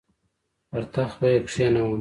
[0.69, 1.89] پر تخت به یې کښېنوم.